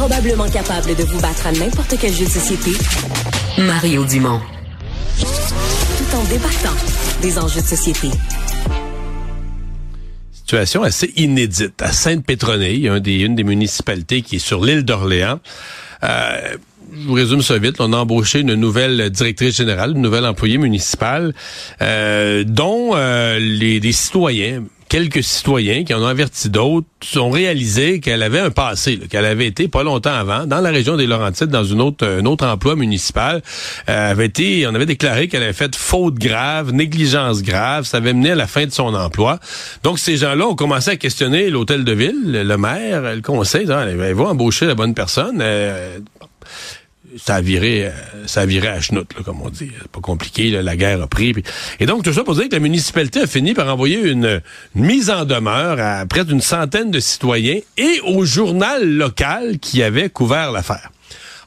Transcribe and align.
Probablement 0.00 0.48
capable 0.48 0.96
de 0.96 1.02
vous 1.04 1.20
battre 1.20 1.46
à 1.46 1.52
n'importe 1.52 1.94
quel 2.00 2.10
jeu 2.10 2.24
de 2.24 2.30
société, 2.30 2.70
Mario 3.58 4.02
Dumont. 4.06 4.40
Tout 5.18 6.16
en 6.16 6.24
débattant 6.24 6.74
des 7.20 7.38
enjeux 7.38 7.60
de 7.60 7.66
société. 7.66 8.08
Situation 10.32 10.84
assez 10.84 11.12
inédite. 11.16 11.82
À 11.82 11.92
Sainte-Pétronille, 11.92 12.88
un 12.88 12.98
des, 12.98 13.16
une 13.16 13.34
des 13.34 13.44
municipalités 13.44 14.22
qui 14.22 14.36
est 14.36 14.38
sur 14.38 14.64
l'île 14.64 14.86
d'Orléans, 14.86 15.38
euh, 16.02 16.56
je 16.94 17.06
vous 17.06 17.12
résume 17.12 17.42
ça 17.42 17.58
vite. 17.58 17.76
On 17.78 17.92
a 17.92 17.98
embauché 17.98 18.40
une 18.40 18.54
nouvelle 18.54 19.10
directrice 19.10 19.54
générale, 19.54 19.92
une 19.94 20.00
nouvelle 20.00 20.24
employée 20.24 20.56
municipale, 20.56 21.34
euh, 21.82 22.42
dont 22.44 22.92
euh, 22.94 23.38
les, 23.38 23.80
les 23.80 23.92
citoyens 23.92 24.62
quelques 24.90 25.22
citoyens 25.22 25.84
qui 25.84 25.94
en 25.94 26.02
ont 26.02 26.06
averti 26.06 26.50
d'autres 26.50 26.86
ont 27.16 27.30
réalisé 27.30 28.00
qu'elle 28.00 28.24
avait 28.24 28.40
un 28.40 28.50
passé, 28.50 28.98
qu'elle 28.98 29.24
avait 29.24 29.46
été 29.46 29.68
pas 29.68 29.84
longtemps 29.84 30.12
avant 30.12 30.46
dans 30.46 30.60
la 30.60 30.70
région 30.70 30.96
des 30.96 31.06
Laurentides 31.06 31.46
dans 31.46 31.62
une 31.62 31.80
autre 31.80 32.04
un 32.04 32.26
autre 32.26 32.44
emploi 32.44 32.74
municipal. 32.74 33.40
Euh, 33.88 34.10
avait 34.10 34.26
été, 34.26 34.66
on 34.66 34.74
avait 34.74 34.86
déclaré 34.86 35.28
qu'elle 35.28 35.44
avait 35.44 35.52
fait 35.52 35.76
faute 35.76 36.16
grave, 36.16 36.72
négligence 36.72 37.42
grave, 37.42 37.84
ça 37.84 37.98
avait 37.98 38.12
mené 38.12 38.32
à 38.32 38.34
la 38.34 38.48
fin 38.48 38.66
de 38.66 38.72
son 38.72 38.92
emploi. 38.94 39.38
Donc 39.84 40.00
ces 40.00 40.16
gens-là 40.16 40.48
ont 40.48 40.56
commencé 40.56 40.90
à 40.90 40.96
questionner 40.96 41.50
l'hôtel 41.50 41.84
de 41.84 41.92
ville, 41.92 42.24
le 42.26 42.56
maire, 42.56 43.14
le 43.14 43.22
conseil, 43.22 43.68
elle 43.70 44.14
va 44.14 44.24
embaucher 44.24 44.66
la 44.66 44.74
bonne 44.74 44.94
personne? 44.94 45.38
Euh, 45.40 46.00
ça 47.16 47.36
a 47.36 47.40
viré, 47.40 47.86
euh, 47.86 47.90
ça 48.26 48.42
a 48.42 48.46
viré 48.46 48.68
à 48.68 48.80
chenoute, 48.80 49.12
comme 49.24 49.40
on 49.42 49.50
dit. 49.50 49.70
C'est 49.80 49.88
pas 49.88 50.00
compliqué, 50.00 50.50
la 50.50 50.76
guerre 50.76 51.02
a 51.02 51.06
pris. 51.06 51.34
Et 51.78 51.86
donc, 51.86 52.04
tout 52.04 52.12
ça 52.12 52.24
pour 52.24 52.34
dire 52.34 52.48
que 52.48 52.54
la 52.54 52.60
municipalité 52.60 53.20
a 53.20 53.26
fini 53.26 53.54
par 53.54 53.72
envoyer 53.72 53.98
une, 53.98 54.40
mise 54.74 55.10
en 55.10 55.24
demeure 55.24 55.78
à 55.80 56.06
près 56.06 56.24
d'une 56.24 56.40
centaine 56.40 56.90
de 56.90 57.00
citoyens 57.00 57.60
et 57.76 58.00
au 58.04 58.24
journal 58.24 58.88
local 58.88 59.58
qui 59.58 59.82
avait 59.82 60.08
couvert 60.08 60.52
l'affaire. 60.52 60.90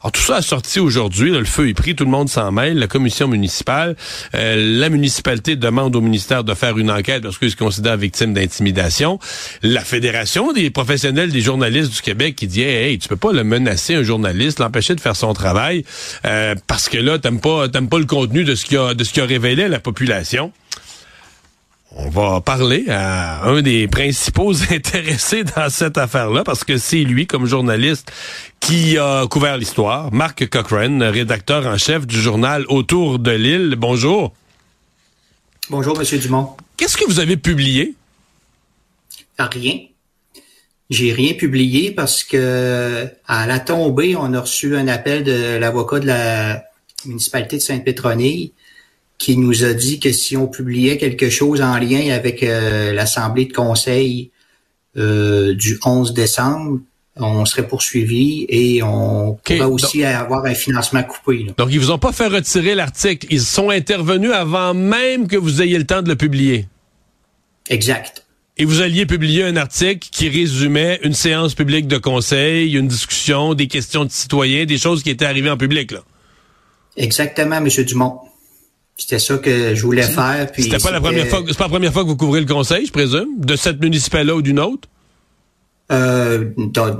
Alors, 0.03 0.11
tout 0.11 0.21
ça 0.21 0.35
a 0.35 0.41
sorti 0.41 0.81
aujourd'hui. 0.81 1.31
Le 1.31 1.45
feu 1.45 1.69
est 1.69 1.73
pris, 1.73 1.95
tout 1.95 2.03
le 2.03 2.11
monde 2.11 2.27
s'en 2.27 2.51
mêle. 2.51 2.77
La 2.77 2.87
commission 2.87 3.29
municipale, 3.29 3.95
euh, 4.35 4.77
la 4.77 4.89
municipalité 4.89 5.55
demande 5.55 5.95
au 5.95 6.01
ministère 6.01 6.43
de 6.43 6.53
faire 6.53 6.77
une 6.77 6.91
enquête 6.91 7.23
parce 7.23 7.37
qu'ils 7.37 7.51
se 7.51 7.55
considèrent 7.55 7.95
victimes 7.95 8.33
d'intimidation. 8.33 9.17
La 9.61 9.79
fédération 9.79 10.51
des 10.51 10.69
professionnels 10.71 11.31
des 11.31 11.39
journalistes 11.39 11.93
du 11.93 12.01
Québec 12.01 12.35
qui 12.35 12.47
dit 12.47 12.63
hey, 12.63 12.99
tu 12.99 13.07
peux 13.07 13.15
pas 13.15 13.31
le 13.31 13.45
menacer 13.45 13.95
un 13.95 14.03
journaliste, 14.03 14.59
l'empêcher 14.59 14.93
de 14.93 14.99
faire 14.99 15.15
son 15.15 15.33
travail 15.33 15.85
euh, 16.25 16.55
parce 16.67 16.89
que 16.89 16.97
là 16.97 17.17
t'aimes 17.17 17.39
pas 17.39 17.69
t'aimes 17.69 17.87
pas 17.87 17.99
le 17.99 18.05
contenu 18.05 18.43
de 18.43 18.55
ce 18.55 18.65
qui 18.65 18.75
a 18.75 18.93
de 18.93 19.05
ce 19.05 19.13
qui 19.13 19.21
a 19.21 19.25
révélé 19.25 19.69
la 19.69 19.79
population. 19.79 20.51
On 21.95 22.09
va 22.09 22.41
parler 22.41 22.85
à 22.89 23.47
un 23.47 23.61
des 23.61 23.87
principaux 23.87 24.53
intéressés 24.71 25.43
dans 25.43 25.69
cette 25.69 25.97
affaire-là, 25.97 26.43
parce 26.43 26.63
que 26.63 26.77
c'est 26.77 27.03
lui, 27.03 27.27
comme 27.27 27.45
journaliste, 27.45 28.11
qui 28.59 28.97
a 28.97 29.27
couvert 29.27 29.57
l'histoire. 29.57 30.11
Marc 30.11 30.49
Cochrane, 30.49 31.03
rédacteur 31.03 31.67
en 31.67 31.77
chef 31.77 32.07
du 32.07 32.19
journal 32.19 32.65
Autour 32.67 33.19
de 33.19 33.31
l'île. 33.31 33.75
Bonjour. 33.77 34.33
Bonjour, 35.69 35.97
Monsieur 35.97 36.17
Dumont. 36.17 36.57
Qu'est-ce 36.77 36.97
que 36.97 37.05
vous 37.05 37.19
avez 37.19 37.37
publié? 37.37 37.93
Rien. 39.37 39.79
J'ai 40.89 41.13
rien 41.13 41.33
publié 41.33 41.91
parce 41.91 42.23
que 42.23 43.07
à 43.27 43.45
la 43.45 43.59
tombée, 43.59 44.15
on 44.15 44.33
a 44.33 44.41
reçu 44.41 44.75
un 44.75 44.87
appel 44.87 45.23
de 45.23 45.57
l'avocat 45.57 45.99
de 45.99 46.07
la 46.07 46.63
municipalité 47.05 47.57
de 47.57 47.61
Sainte-Pétronille 47.61 48.53
qui 49.23 49.37
nous 49.37 49.63
a 49.63 49.73
dit 49.73 50.01
que 50.01 50.11
si 50.11 50.35
on 50.35 50.47
publiait 50.47 50.97
quelque 50.97 51.29
chose 51.29 51.61
en 51.61 51.77
lien 51.77 52.13
avec 52.13 52.43
euh, 52.43 52.91
l'Assemblée 52.91 53.45
de 53.45 53.53
conseil 53.53 54.31
euh, 54.97 55.55
du 55.55 55.79
11 55.85 56.13
décembre, 56.13 56.81
on 57.15 57.45
serait 57.45 57.65
poursuivi 57.65 58.45
et 58.49 58.83
on 58.83 59.39
pourrait 59.41 59.61
aussi 59.61 60.03
avoir 60.03 60.43
un 60.43 60.53
financement 60.53 61.03
coupé. 61.03 61.47
Donc, 61.57 61.69
ils 61.71 61.79
vous 61.79 61.91
ont 61.91 61.99
pas 61.99 62.11
fait 62.11 62.27
retirer 62.27 62.75
l'article. 62.75 63.27
Ils 63.29 63.39
sont 63.39 63.69
intervenus 63.69 64.33
avant 64.33 64.73
même 64.73 65.27
que 65.29 65.37
vous 65.37 65.61
ayez 65.61 65.77
le 65.77 65.85
temps 65.85 66.01
de 66.01 66.09
le 66.09 66.17
publier. 66.17 66.67
Exact. 67.69 68.25
Et 68.57 68.65
vous 68.65 68.81
alliez 68.81 69.05
publier 69.05 69.45
un 69.45 69.55
article 69.55 70.09
qui 70.11 70.27
résumait 70.27 70.99
une 71.03 71.13
séance 71.13 71.55
publique 71.55 71.87
de 71.87 71.97
conseil, 71.97 72.75
une 72.75 72.89
discussion, 72.89 73.53
des 73.53 73.67
questions 73.67 74.03
de 74.03 74.11
citoyens, 74.11 74.65
des 74.65 74.77
choses 74.77 75.01
qui 75.01 75.11
étaient 75.11 75.25
arrivées 75.25 75.49
en 75.49 75.57
public, 75.57 75.91
là. 75.91 75.99
Exactement, 76.97 77.55
M. 77.55 77.69
Dumont. 77.85 78.19
C'était 78.95 79.19
ça 79.19 79.37
que 79.37 79.73
je 79.73 79.81
voulais 79.81 80.03
faire. 80.03 80.47
C'était 80.55 80.77
pas 80.77 80.91
la 80.91 81.01
première 81.01 81.27
fois. 81.27 81.43
C'est 81.47 81.57
pas 81.57 81.65
la 81.65 81.69
première 81.69 81.93
fois 81.93 82.03
que 82.03 82.09
vous 82.09 82.15
couvrez 82.15 82.39
le 82.39 82.45
conseil, 82.45 82.85
je 82.85 82.91
présume, 82.91 83.39
de 83.39 83.55
cette 83.55 83.81
municipale-là 83.81 84.35
ou 84.35 84.41
d'une 84.41 84.59
autre? 84.59 84.87
Euh, 85.91 86.45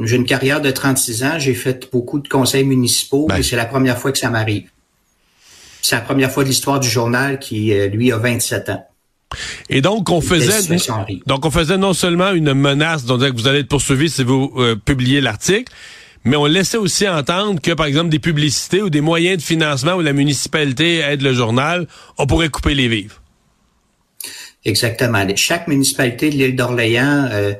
j'ai 0.04 0.16
une 0.16 0.26
carrière 0.26 0.62
de 0.62 0.72
36 0.72 1.24
ans. 1.24 1.40
J'ai 1.40 1.54
fait 1.54 1.90
beaucoup 1.92 2.20
de 2.20 2.28
conseils 2.28 2.64
municipaux, 2.64 3.28
ben. 3.28 3.38
mais 3.38 3.44
c'est 3.44 3.56
la 3.56 3.66
première 3.66 3.98
fois 3.98 4.12
que 4.12 4.18
ça 4.18 4.30
m'arrive. 4.30 4.70
C'est 5.82 5.96
la 5.96 6.02
première 6.02 6.32
fois 6.32 6.44
de 6.44 6.50
l'histoire 6.50 6.80
du 6.80 6.90
journal 6.90 7.40
qui, 7.40 7.74
euh, 7.74 7.88
lui, 7.88 8.12
a 8.12 8.18
27 8.18 8.70
ans. 8.70 8.86
Et 9.70 9.82
donc, 9.82 10.10
on 10.10 10.22
faisait, 10.22 10.78
donc 11.26 11.46
on 11.46 11.52
faisait 11.52 11.78
non 11.78 11.94
seulement 11.94 12.32
une 12.32 12.54
menace, 12.54 13.06
donc 13.06 13.22
que 13.22 13.34
vous 13.34 13.48
allez 13.48 13.60
être 13.60 13.68
poursuivi 13.68 14.10
si 14.10 14.24
vous 14.24 14.52
euh, 14.58 14.76
publiez 14.76 15.22
l'article, 15.22 15.72
mais 16.26 16.36
on 16.36 16.46
laissait 16.46 16.78
aussi 16.78 17.08
entendre 17.08 17.62
que, 17.62 17.72
par 17.72 17.86
exemple, 17.86 18.10
des 18.10 18.20
publicités 18.20 18.82
ou 18.82 18.90
des 18.90 19.02
moyens 19.02 19.38
de 19.38 19.42
financement 19.42 19.94
où 19.94 20.02
la 20.02 20.14
municipalité 20.14 21.00
aide 21.00 21.22
le 21.22 21.34
journal, 21.34 21.88
on 22.18 22.28
pourrait 22.28 22.50
couper 22.50 22.74
les 22.74 22.88
vivres. 22.88 23.22
Exactement. 24.66 25.26
Chaque 25.36 25.68
municipalité 25.68 26.30
de 26.30 26.36
l'île 26.36 26.56
d'Orléans 26.56 27.28
euh, 27.32 27.54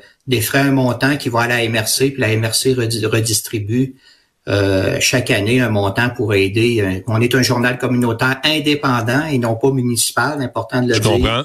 un 0.54 0.72
montant 0.72 1.18
qui 1.18 1.30
va 1.30 1.42
à 1.42 1.48
la 1.48 1.70
MRC, 1.70 2.12
puis 2.12 2.16
la 2.18 2.36
MRC 2.38 2.74
redistribue 2.76 3.96
euh, 4.50 4.98
chaque 5.00 5.32
année 5.32 5.62
un 5.62 5.70
montant 5.70 6.10
pour 6.10 6.34
aider. 6.34 6.82
Euh, 6.82 7.00
on 7.08 7.22
est 7.22 7.34
un 7.34 7.42
journal 7.42 7.78
communautaire 7.78 8.42
indépendant 8.44 9.26
et 9.26 9.38
non 9.38 9.56
pas 9.56 9.72
municipal, 9.72 10.42
important 10.42 10.82
de 10.82 10.90
le 10.90 10.94
Je 10.96 11.00
dire. 11.00 11.12
Comprends. 11.12 11.44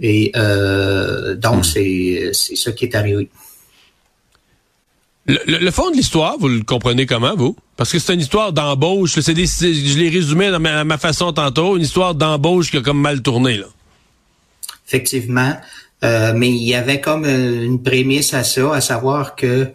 Et 0.00 0.30
euh, 0.36 1.34
donc, 1.34 1.60
hmm. 1.60 1.64
c'est 1.64 2.30
c'est 2.32 2.54
ça 2.54 2.70
qui 2.70 2.84
est 2.84 2.94
arrivé. 2.94 3.28
Le, 5.28 5.70
fond 5.70 5.90
de 5.90 5.96
l'histoire, 5.96 6.36
vous 6.38 6.48
le 6.48 6.62
comprenez 6.62 7.04
comment, 7.04 7.36
vous? 7.36 7.54
Parce 7.76 7.92
que 7.92 7.98
c'est 7.98 8.14
une 8.14 8.20
histoire 8.20 8.54
d'embauche. 8.54 9.14
Je 9.14 9.98
l'ai 9.98 10.08
résumé 10.08 10.50
dans 10.50 10.58
ma, 10.58 10.98
façon 10.98 11.34
tantôt, 11.34 11.76
une 11.76 11.82
histoire 11.82 12.14
d'embauche 12.14 12.70
qui 12.70 12.78
a 12.78 12.80
comme 12.80 13.00
mal 13.00 13.20
tourné. 13.20 13.58
Là. 13.58 13.66
Effectivement. 14.86 15.54
Euh, 16.02 16.32
mais 16.34 16.48
il 16.48 16.62
y 16.62 16.74
avait 16.74 17.00
comme 17.00 17.24
euh, 17.24 17.64
une 17.64 17.82
prémisse 17.82 18.32
à 18.32 18.42
ça, 18.42 18.74
à 18.74 18.80
savoir 18.80 19.36
que 19.36 19.68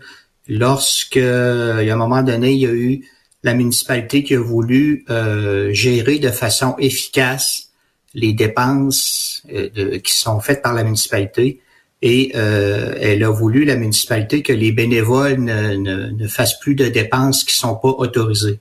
lorsque, 0.47 1.17
a 1.17 1.79
un 1.79 1.95
moment 1.95 2.23
donné, 2.23 2.53
il 2.53 2.59
y 2.59 2.65
a 2.65 2.71
eu 2.71 3.01
la 3.43 3.53
municipalité 3.53 4.23
qui 4.23 4.35
a 4.35 4.39
voulu 4.39 5.05
euh, 5.09 5.71
gérer 5.73 6.17
de 6.17 6.29
façon 6.29 6.75
efficace 6.79 7.69
les 8.15 8.31
dépenses 8.31 9.43
qui 10.03 10.13
sont 10.13 10.39
faites 10.39 10.61
par 10.61 10.73
la 10.73 10.83
municipalité, 10.83 11.61
et 12.05 12.33
euh, 12.35 12.95
elle 12.99 13.23
a 13.23 13.29
voulu, 13.29 13.63
la 13.63 13.77
municipalité, 13.77 14.41
que 14.43 14.51
les 14.51 14.73
bénévoles 14.73 15.39
ne, 15.39 15.77
ne, 16.11 16.27
fassent 16.27 16.59
plus 16.59 16.75
de 16.75 16.89
dépenses 16.89 17.45
qui 17.45 17.55
sont 17.55 17.75
pas 17.75 17.87
autorisées. 17.87 18.59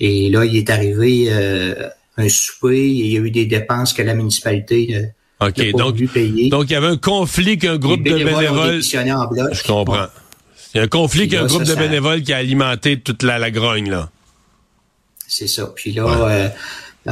Et 0.00 0.30
là, 0.30 0.46
il 0.46 0.56
est 0.56 0.70
arrivé 0.70 1.26
euh, 1.28 1.74
un 2.16 2.30
souper, 2.30 2.80
et 2.80 3.04
il 3.04 3.12
y 3.12 3.16
a 3.18 3.20
eu 3.20 3.30
des 3.30 3.44
dépenses 3.44 3.92
que 3.92 4.00
la 4.00 4.14
municipalité 4.14 5.12
euh, 5.42 5.46
n'a 5.46 5.72
pas 5.72 5.90
voulu 5.90 6.08
payer. 6.08 6.48
Donc, 6.48 6.70
il 6.70 6.72
y 6.72 6.76
avait 6.76 6.86
un 6.86 6.96
conflit 6.96 7.58
qu'un 7.58 7.76
groupe 7.76 8.02
de 8.02 8.10
bénévoles... 8.10 8.80
En 9.10 9.26
bloc, 9.26 9.52
Je 9.52 9.62
comprends. 9.64 10.06
Il 10.74 10.78
y 10.78 10.80
a 10.80 10.84
un 10.84 10.88
conflit 10.88 11.28
qu'un 11.28 11.44
groupe 11.44 11.64
de 11.64 11.74
bénévoles 11.74 12.22
qui 12.22 12.32
a 12.32 12.38
alimenté 12.38 12.98
toute 12.98 13.22
la, 13.22 13.38
la 13.38 13.50
grogne, 13.50 13.90
là. 13.90 14.08
C'est 15.28 15.46
ça. 15.46 15.70
Puis 15.76 15.92
là, 15.92 16.50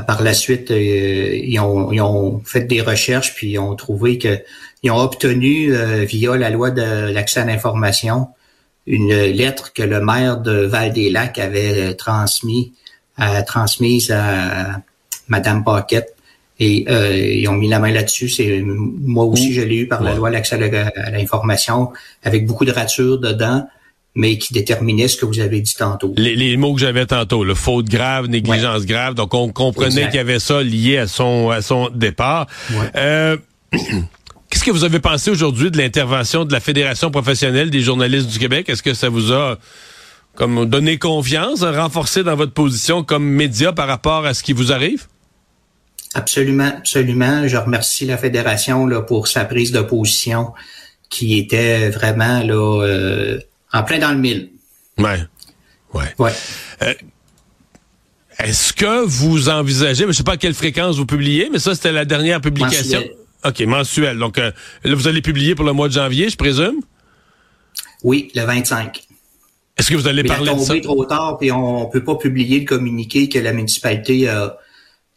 par 0.07 0.23
la 0.23 0.33
suite, 0.33 0.71
ils, 0.71 1.59
ont, 1.59 1.93
ils 1.93 2.01
ont 2.01 2.41
fait 2.47 2.63
des 2.63 2.81
recherches, 2.81 3.35
puis 3.35 3.51
ils 3.51 3.59
ont 3.59 3.77
trouvé 3.77 4.17
que 4.17 4.39
ils 4.83 4.91
ont 4.91 4.99
obtenu, 4.99 5.75
euh, 5.75 6.05
via 6.05 6.37
la 6.37 6.51
loi 6.51 6.71
de 6.71 7.11
l'accès 7.13 7.41
à 7.41 7.45
l'information, 7.45 8.29
une 8.87 9.13
lettre 9.13 9.73
que 9.73 9.83
le 9.83 10.01
maire 10.01 10.39
de 10.39 10.53
Val-des-Lacs 10.53 11.39
avait 11.39 11.95
transmis, 11.95 12.73
euh, 13.21 13.43
transmise 13.47 14.11
à 14.11 14.81
Madame 15.29 15.63
Paquette. 15.63 16.15
Et 16.59 16.85
euh, 16.89 17.17
ils 17.17 17.49
ont 17.49 17.55
mis 17.55 17.69
la 17.69 17.79
main 17.79 17.91
là-dessus. 17.91 18.29
C'est 18.29 18.63
moi 18.63 19.25
aussi, 19.25 19.55
je 19.55 19.63
l'ai 19.63 19.77
eu 19.77 19.89
par 19.89 20.03
la 20.03 20.15
loi 20.15 20.31
l'accès 20.31 20.57
à 20.57 21.11
l'information, 21.11 21.91
avec 22.23 22.47
beaucoup 22.47 22.65
de 22.65 22.73
ratures 22.73 23.19
dedans 23.19 23.67
mais 24.15 24.39
qui 24.39 24.53
déterminait 24.53 25.09
ce 25.09 25.17
que 25.17 25.25
vous 25.25 25.41
avez 25.41 25.61
dit 25.61 25.75
tantôt. 25.75 26.15
Les, 26.17 26.57
mots 26.57 26.75
que 26.75 26.81
j'avais 26.81 27.07
tantôt, 27.07 27.45
le 27.45 27.55
faute 27.55 27.87
grave, 27.87 28.27
négligence 28.27 28.85
grave, 28.85 29.15
donc 29.15 29.35
on 29.35 29.51
comprenait 29.51 30.07
qu'il 30.07 30.17
y 30.17 30.19
avait 30.19 30.41
ça 30.41 30.63
lié 30.63 30.99
à 30.99 31.07
son 31.07 31.51
à 31.51 31.63
son 31.63 31.91
départ. 31.91 32.47
Euh, 32.97 33.37
Qu'est-ce 34.61 34.73
que 34.73 34.77
vous 34.77 34.85
avez 34.85 35.01
pensé 35.01 35.31
aujourd'hui 35.31 35.71
de 35.71 35.79
l'intervention 35.79 36.45
de 36.45 36.53
la 36.53 36.61
Fédération 36.61 37.11
professionnelle 37.11 37.71
des 37.71 37.81
journalistes 37.81 38.27
du 38.27 38.39
Québec? 38.39 38.69
Est-ce 38.69 38.83
que 38.83 38.93
ça 38.93 39.09
vous 39.09 39.33
a 39.33 39.57
comme 40.35 40.67
donné 40.67 40.99
confiance, 40.99 41.63
renforcé 41.63 42.23
dans 42.23 42.37
votre 42.37 42.53
position 42.53 43.03
comme 43.03 43.25
média 43.25 43.73
par 43.73 43.89
rapport 43.89 44.27
à 44.27 44.35
ce 44.35 44.43
qui 44.43 44.53
vous 44.53 44.71
arrive? 44.71 45.07
Absolument, 46.13 46.75
absolument. 46.77 47.49
Je 47.49 47.57
remercie 47.57 48.05
la 48.05 48.19
Fédération 48.19 48.85
là, 48.85 49.01
pour 49.01 49.29
sa 49.29 49.47
prise 49.47 49.73
de 49.73 49.81
position 49.81 50.53
qui 51.09 51.39
était 51.39 51.89
vraiment 51.89 52.43
là, 52.43 52.83
euh, 52.85 53.41
en 53.73 53.83
plein 53.83 53.99
dans 53.99 54.13
le 54.13 54.19
mille. 54.19 54.51
Ouais. 54.99 55.23
Ouais. 55.95 56.15
ouais. 56.19 56.33
Euh, 56.83 56.93
est-ce 58.41 58.75
que 58.75 59.07
vous 59.07 59.49
envisagez, 59.49 60.03
je 60.03 60.09
ne 60.09 60.13
sais 60.13 60.23
pas 60.23 60.35
à 60.35 60.37
quelle 60.37 60.53
fréquence 60.53 60.99
vous 60.99 61.07
publiez, 61.07 61.49
mais 61.51 61.59
ça, 61.59 61.75
c'était 61.75 61.93
la 61.93 62.05
dernière 62.05 62.43
publication. 62.43 63.01
OK, 63.45 63.61
mensuel. 63.63 64.19
Donc, 64.19 64.39
euh, 64.39 64.51
là, 64.85 64.95
vous 64.95 65.09
allez 65.09 65.23
publier 65.23 65.55
pour 65.55 65.65
le 65.65 65.73
mois 65.73 65.89
de 65.89 65.93
janvier, 65.95 66.29
je 66.29 66.37
présume? 66.37 66.81
Oui, 68.03 68.31
le 68.35 68.43
25. 68.45 69.03
Est-ce 69.79 69.91
que 69.91 69.97
vous 69.97 70.09
allez 70.09 70.23
Mais 70.23 70.29
parler 70.29 70.55
de 70.55 70.59
ça? 70.59 70.79
trop 70.81 71.05
tard, 71.07 71.39
puis 71.39 71.51
on 71.51 71.87
peut 71.87 72.05
pas 72.05 72.17
publier 72.17 72.61
le 72.61 72.67
communiqué 72.67 73.29
que 73.29 73.39
la 73.39 73.53
municipalité 73.53 74.29
a. 74.29 74.57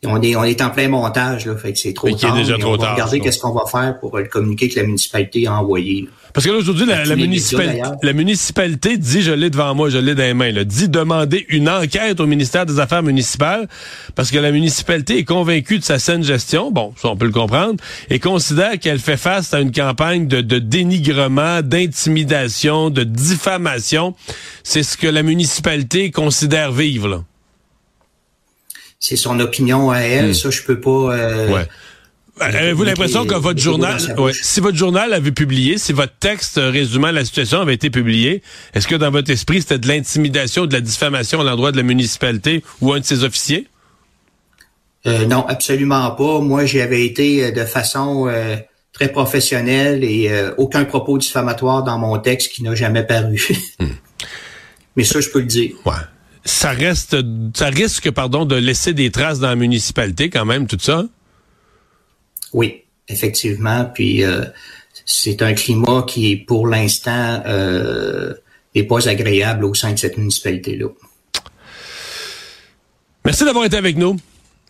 On 0.05 0.21
est, 0.21 0.35
on 0.35 0.43
est 0.43 0.61
en 0.61 0.69
plein 0.69 0.89
montage, 0.89 1.45
là, 1.45 1.55
fait 1.55 1.73
que 1.73 1.79
c'est 1.79 1.93
trop 1.93 2.07
Mais 2.07 2.15
qui 2.15 2.25
est 2.25 2.29
tard. 2.29 2.37
déjà 2.37 2.53
mais 2.53 2.59
trop 2.59 2.73
on 2.73 2.77
va 2.77 2.83
tard, 2.85 2.93
regarder 2.93 3.19
qu'est-ce 3.21 3.39
qu'on 3.39 3.53
va 3.53 3.65
faire 3.71 3.97
pour 3.99 4.17
le 4.17 4.25
communiqué 4.25 4.67
que 4.69 4.79
la 4.79 4.85
municipalité 4.85 5.47
a 5.47 5.53
envoyé. 5.59 6.01
là. 6.01 6.07
Parce 6.33 6.47
que 6.47 6.51
là, 6.51 6.57
aujourd'hui, 6.57 6.87
la, 6.87 7.05
la 7.05 7.15
municipalité, 7.15 7.81
la 8.01 8.13
municipalité 8.13 8.97
dit, 8.97 9.21
je 9.21 9.31
l'ai 9.31 9.51
devant 9.51 9.75
moi, 9.75 9.89
je 9.89 9.99
l'ai 9.99 10.15
dans 10.15 10.23
les 10.23 10.33
mains, 10.33 10.51
là, 10.51 10.63
dit 10.63 10.89
demander 10.89 11.45
une 11.49 11.69
enquête 11.69 12.19
au 12.19 12.25
ministère 12.25 12.65
des 12.65 12.79
Affaires 12.79 13.03
municipales 13.03 13.67
parce 14.15 14.31
que 14.31 14.39
la 14.39 14.51
municipalité 14.51 15.19
est 15.19 15.25
convaincue 15.25 15.77
de 15.77 15.83
sa 15.83 15.99
saine 15.99 16.23
gestion, 16.23 16.71
bon, 16.71 16.91
ça 16.99 17.09
on 17.09 17.15
peut 17.15 17.27
le 17.27 17.31
comprendre, 17.31 17.75
et 18.09 18.17
considère 18.19 18.79
qu'elle 18.79 18.97
fait 18.99 19.15
face 19.17 19.53
à 19.53 19.59
une 19.59 19.71
campagne 19.71 20.27
de, 20.27 20.41
de 20.41 20.57
dénigrement, 20.57 21.61
d'intimidation, 21.61 22.89
de 22.89 23.03
diffamation. 23.03 24.15
C'est 24.63 24.83
ce 24.83 24.97
que 24.97 25.07
la 25.07 25.21
municipalité 25.23 26.09
considère 26.11 26.71
vivre, 26.71 27.07
là. 27.07 27.23
C'est 29.05 29.17
son 29.17 29.37
opinion 29.41 29.91
à 29.91 29.99
elle, 29.99 30.33
ça 30.33 30.49
je 30.49 30.61
peux 30.61 30.79
pas. 30.79 31.13
euh, 31.13 31.49
Hmm. 31.49 31.53
Ouais. 31.53 31.67
Avez-vous 32.39 32.83
l'impression 32.85 33.25
que 33.25 33.35
votre 33.35 33.59
journal, 33.59 33.97
ouais, 34.17 34.31
si 34.33 34.61
votre 34.61 34.77
journal 34.77 35.13
avait 35.13 35.33
publié, 35.33 35.77
si 35.77 35.91
votre 35.91 36.13
texte 36.19 36.57
euh, 36.57 36.69
résumant 36.71 37.11
la 37.11 37.25
situation 37.25 37.59
avait 37.59 37.73
été 37.73 37.89
publié, 37.89 38.41
est-ce 38.73 38.87
que 38.87 38.95
dans 38.95 39.11
votre 39.11 39.29
esprit 39.29 39.61
c'était 39.61 39.77
de 39.77 39.89
l'intimidation, 39.89 40.65
de 40.65 40.71
la 40.73 40.79
diffamation 40.79 41.41
à 41.41 41.43
l'endroit 41.43 41.73
de 41.73 41.77
la 41.77 41.83
municipalité 41.83 42.63
ou 42.79 42.93
un 42.93 43.01
de 43.01 43.05
ses 43.05 43.25
officiers? 43.25 43.67
Euh, 45.05 45.25
non, 45.25 45.45
absolument 45.47 46.11
pas. 46.11 46.39
Moi, 46.39 46.65
j'y 46.65 46.79
avais 46.79 47.05
été 47.05 47.43
euh, 47.43 47.51
de 47.51 47.65
façon 47.65 48.27
euh, 48.29 48.55
très 48.93 49.09
professionnelle 49.09 50.03
et 50.05 50.29
euh, 50.31 50.53
aucun 50.57 50.85
propos 50.85 51.17
diffamatoire 51.17 51.83
dans 51.83 51.99
mon 51.99 52.17
texte 52.19 52.53
qui 52.53 52.63
n'a 52.63 52.73
jamais 52.73 53.03
paru. 53.03 53.45
Hmm. 53.81 53.87
Mais 54.95 55.03
ça, 55.03 55.19
je 55.19 55.29
peux 55.29 55.39
le 55.39 55.45
dire. 55.45 55.73
Ouais. 55.85 55.91
Ça 56.45 56.71
reste, 56.71 57.15
ça 57.55 57.67
risque, 57.67 58.11
pardon, 58.11 58.45
de 58.45 58.55
laisser 58.55 58.93
des 58.93 59.11
traces 59.11 59.39
dans 59.39 59.47
la 59.47 59.55
municipalité 59.55 60.29
quand 60.29 60.45
même, 60.45 60.67
tout 60.67 60.77
ça? 60.79 61.05
Oui, 62.51 62.83
effectivement. 63.07 63.85
Puis 63.85 64.23
euh, 64.23 64.43
c'est 65.05 65.41
un 65.41 65.53
climat 65.53 66.03
qui 66.07 66.35
pour 66.35 66.67
l'instant 66.67 67.41
euh, 67.45 68.33
n'est 68.75 68.83
pas 68.83 69.07
agréable 69.07 69.65
au 69.65 69.73
sein 69.73 69.93
de 69.93 69.99
cette 69.99 70.17
municipalité-là. 70.17 70.87
Merci 73.25 73.45
d'avoir 73.45 73.65
été 73.65 73.77
avec 73.77 73.97
nous. 73.97 74.17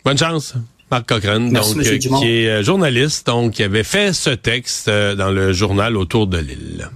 Bonne 0.04 0.18
chance. 0.18 0.54
Marc 0.90 1.08
Cochrane, 1.08 1.50
Merci, 1.50 1.74
donc, 1.74 1.86
euh, 1.86 1.98
qui 1.98 2.30
est 2.30 2.48
euh, 2.48 2.62
journaliste, 2.62 3.26
donc, 3.26 3.52
qui 3.52 3.62
avait 3.62 3.82
fait 3.82 4.12
ce 4.12 4.30
texte 4.30 4.88
dans 4.88 5.30
le 5.30 5.52
journal 5.52 5.96
autour 5.96 6.26
de 6.26 6.38
l'île. 6.38 6.88